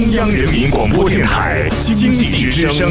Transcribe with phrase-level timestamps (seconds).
[0.00, 2.90] 中央人民广播电台经济之声，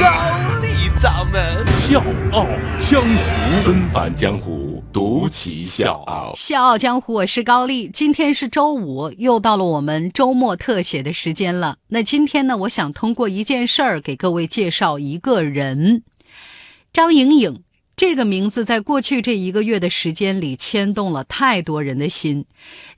[0.00, 0.68] 高丽
[0.98, 2.02] 掌门笑
[2.32, 2.46] 傲
[2.80, 6.32] 江湖，纷返江湖，独骑笑傲。
[6.34, 7.90] 笑傲江湖，我是高丽。
[7.92, 11.76] 今天是周五，又到了我们周末特写的时间了。
[11.88, 16.04] 那今天呢，我想通过一件事儿给各位介绍一个人——
[16.90, 17.60] 张莹颖。
[17.96, 22.44] 这个名字在过去这一个月的时间里牵动了太多人的心。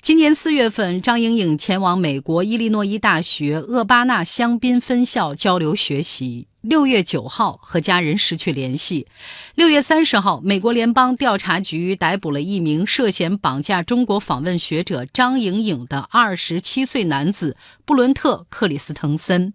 [0.02, 6.48] 今年四月份，张颖颖前往美国伊利诺伊大学厄巴纳香槟分校交流学习。
[6.62, 9.06] 六月九号和家人失去联系。
[9.54, 19.54] 六月三十号，美国联邦调查局逮捕了一名涉嫌绑架中国访问学者张颖颖的二十七岁男子布伦特·克里斯滕森。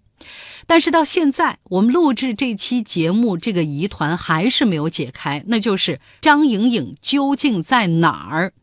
[0.66, 8.54] 但是到现在，我们录制这期节目，这个疑团还是没有解开，那就是张莹颖究竟在哪儿？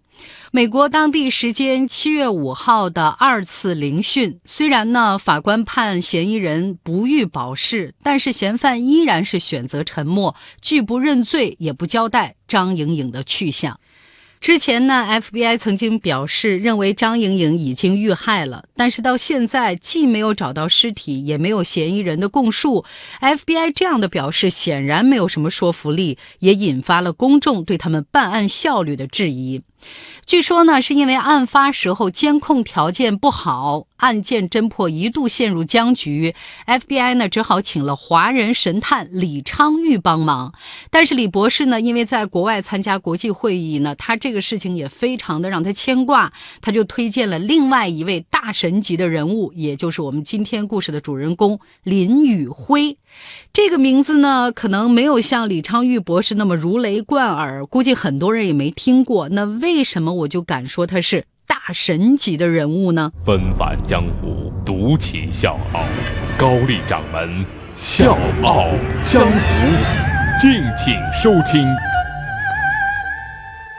[0.53, 13.79] 美国当地时间七月五号的二次聆讯，虽然呢法官判嫌疑人不予保释，但是嫌犯依然是选择沉默，拒不认罪，也不交代张莹颖的去向。
[14.41, 22.87] 之前呢，FBI 曾经表示认为张莹莹已经遇害了，但是到现在既没有找到尸体，也没有嫌疑人的供述。
[23.21, 29.61] FBI 这样的表示显然没有什么说服力，也引发了公众对他们办案效率的质疑。
[30.27, 36.35] 据说呢，是因为案发时候监控条件不好，案件侦破一度陷入僵局。
[36.67, 40.55] FBI 呢，只好请了华人神探李昌钰帮忙。
[40.91, 52.97] 但是李博士呢，因为在国外参加国际会议呢，他这个事情也非常的让他牵挂，他就推荐了另外一位大神级的人物，也就是我们今天故事的主人公林宇辉。
[53.53, 59.29] 这个名字呢，可能没有像李昌钰博士那么如雷贯耳，估计很多人也没听过。
[59.31, 63.13] 那为为什么我就敢说他是大神级的人物呢？
[63.25, 65.85] 纷返江湖，独起笑傲，
[66.37, 67.47] 高丽掌门
[67.77, 68.67] 笑傲
[69.05, 69.31] 江湖，
[70.41, 71.65] 敬请收听。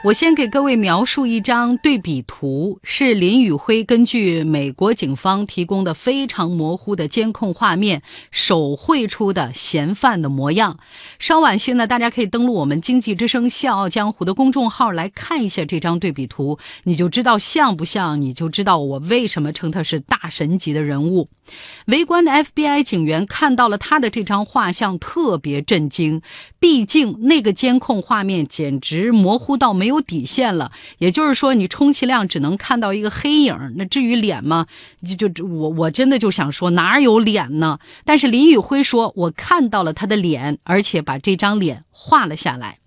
[0.04, 8.02] 我先给各位描述一张对比图，是林宇辉根据美国警方提供的非常模糊的监控画面
[8.32, 10.80] 手绘出的嫌犯的模样。
[11.20, 21.28] 稍晚些呢，大家可以登录我们经济之声笑傲江湖的公众号来看一下这张对比图，你就知道像不像，你就知道我为什么称他是大神级的人物。
[21.88, 26.24] 围观的 FBI 警员看到了他的这张画像，特别震惊，
[26.60, 29.91] 毕竟那个监控画面简直模糊到没。
[29.91, 33.56] 有底线了，也就是说，你充其量只能看到一个黑影。
[33.75, 34.66] 那至于脸吗？
[35.18, 37.78] 就就我我真的就想说，哪有脸呢？
[38.06, 42.79] 但是林宇辉说，我看到了他的脸，而且把这张脸画了下来。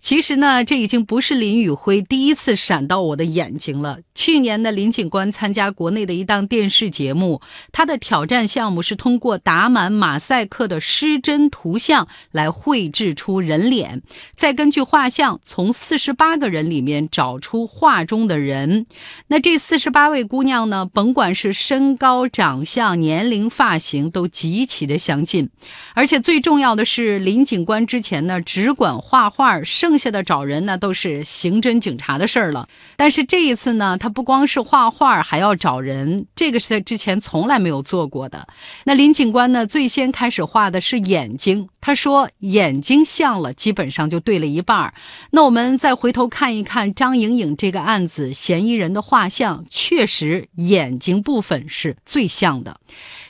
[0.00, 3.98] 其实呢，这已经不是林宇辉第一次闪到我的眼睛了。
[4.14, 14.02] 去年的林警官参加国内的一档电视节目，他的挑战项目是通过打满马赛克的失真图像来绘制出人脸，
[14.34, 18.86] 再根据画像从四十八个人里面找出画中的人。
[19.28, 25.50] 那这四十八位姑娘呢，甭管是身高、长相、年龄、发型，都极其的相近。
[25.94, 32.68] 而且最重要的是，林警官之前呢只管画画，生剩下的找人呢，都是刑侦警察的事儿了。
[32.98, 38.46] 但是这一次呢，他不光是画画，还要找人，这个是他之前从来没有做过的。
[38.84, 44.92] 那林警官呢，最先开始画的是眼睛，他说眼睛像了，基本上就对了一半儿。
[45.30, 52.78] 那我们再回头看一看张颖颖这个案子嫌疑人的画像，确实眼睛部分是最像的。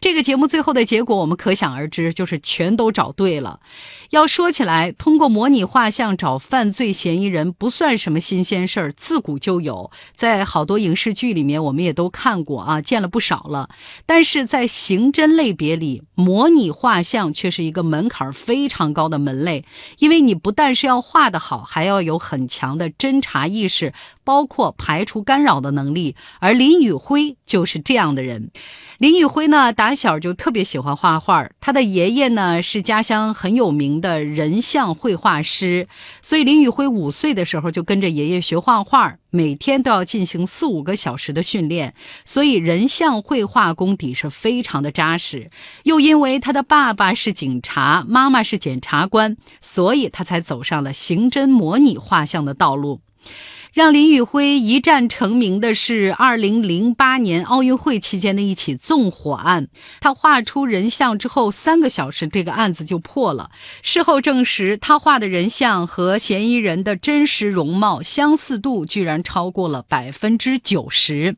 [0.01, 3.61] 这个节目最后的结果，我们可想而知，就是全都找对了。
[4.11, 13.69] 要说起来，通过模拟画像找犯罪嫌疑人不算什么新鲜事儿，自古就有，在好多影视剧里面我们也都看过啊，见了不少了。
[14.07, 19.67] 但是在刑侦类别里，模拟画像却是一个门槛非常高的门类，
[19.99, 23.93] 因为你不但是要画得好，还要有很强的侦查意识，
[24.25, 26.17] 包括排除干扰的能力。
[26.41, 28.51] 而林宇辉就是这样的人。
[28.97, 31.47] 林宇辉呢，打小就特别喜欢画画。
[31.61, 35.87] 他的爷爷呢是家乡很有名的人像绘画师，
[36.23, 41.95] 所以林宇辉五岁的时候就跟着爷爷学画画，每天都要进行四五个小时的训练，
[42.25, 45.51] 所以人像绘画功底是非常的扎实。
[45.85, 53.01] 又因为他的爸爸是警察，妈妈是检察官，所以他才走上了刑侦模拟画像的道路。
[53.73, 59.69] 让林宇辉一战成名的是2008年奥运会期间的一起纵火案。
[60.01, 63.51] 他画出人像之后，三个小时这个案子就破了。
[63.83, 71.37] 事后证实，他画的人像和嫌疑人的真实容貌相似度居然超过了百分之九十。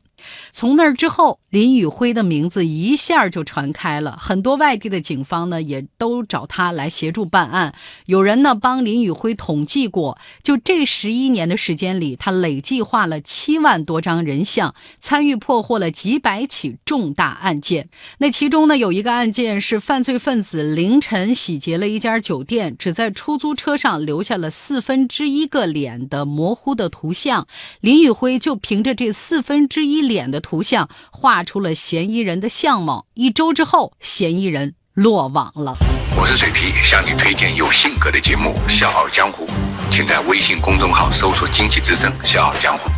[0.51, 7.73] 从那儿之后，林宇辉的名字一下就传开了，很多外地的警方呢也都找他来协助办案。
[8.05, 17.89] 有人呢帮林宇辉统计过，就这十一年的时间里，他累计画了七万多张人像，参与破获了几百起重大案件。
[18.19, 27.47] 那其中呢有一个案件是犯罪分子凌晨洗劫了一家酒店，只在出租车上留下了四分之一个脸的模糊的图像，
[27.81, 30.41] 林宇辉就凭着这四分之一脸的。
[30.41, 35.77] 图像画出了嫌疑人的相貌，一周之后，嫌疑人落网了。
[36.17, 39.45] 我是水皮，向你推荐有性格的节目《笑傲江湖》，
[39.89, 42.89] 请在微信公众号搜索“经济之声笑傲江湖”，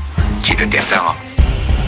[0.44, 1.33] 记得点赞哦。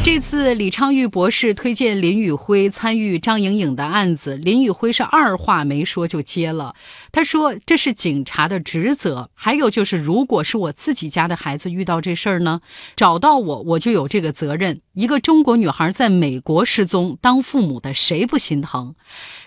[0.06, 6.75] 这次李昌钰博士推荐林宇辉参与张颖颖的案子，林宇辉是二话没说就接了。
[7.12, 9.31] 他说：“这是警察的职责。
[9.34, 12.62] 还有就是，如果是我自己家的孩子遇到这事儿呢，
[12.96, 14.80] 找到我，我就有这个责任。
[14.94, 18.94] 一个中国女孩在美国失踪，当父母的谁不心疼？”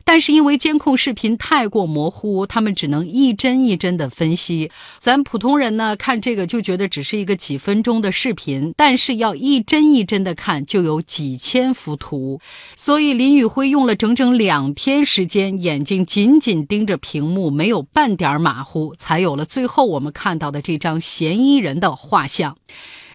[0.05, 4.71] 但是因为监控视频太过模糊，他们只能一帧一帧的分析。
[4.99, 12.41] 咱普通人呢，看这个就觉得只是一个几分钟的视频，但是要一帧一帧的看，就有几千幅图。
[12.77, 22.57] 所以林宇辉用了整整两天时间，眼睛紧紧盯着屏幕，没有半点马虎，才有了最后我们看到的这张嫌疑人的画像。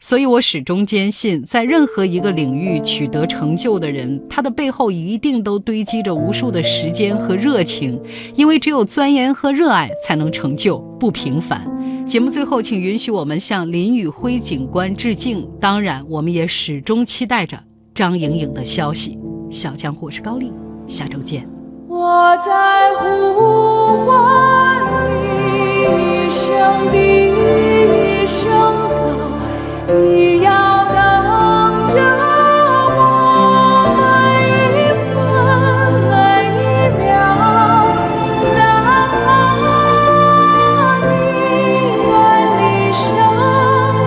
[0.04, 7.98] 所以我始终坚信，在任何一个领域取得成就的人，他的背后一定都堆积着无数的时间和热情，
[8.36, 11.66] 因为只有钻研和热爱，才能成就不平凡。
[12.06, 15.50] 节目最后，请允许我们向林宇辉警官致敬。
[15.58, 17.58] 当然，我们也始终期待着
[17.94, 19.18] 张颖颖的消息。
[19.50, 20.52] 小江湖，我是高丽，
[20.86, 21.48] 下周见。
[21.88, 28.83] 我在呼唤你一声低声。
[29.86, 30.52] 你要
[30.86, 30.96] 等
[31.90, 32.00] 着
[32.96, 33.00] 我
[34.00, 34.02] 每
[34.80, 34.82] 一
[35.12, 35.14] 分
[36.10, 36.14] 每
[36.56, 36.58] 一
[36.98, 37.04] 秒，
[38.56, 38.60] 哪
[39.12, 39.22] 怕
[41.10, 41.12] 你
[42.10, 42.12] 万
[42.60, 42.62] 里
[42.94, 43.04] 生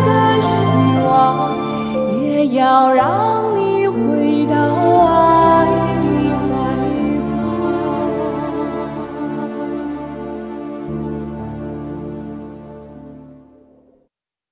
[0.07, 0.09] 的
[0.41, 0.49] 希
[1.05, 1.07] 望，
[2.23, 2.25] 也
[2.59, 2.61] 要
[2.93, 3.26] 让。